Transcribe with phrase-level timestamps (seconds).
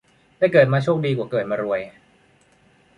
[0.37, 1.79] ได้เกิดมาโชคดีกว่าเกิดมารวย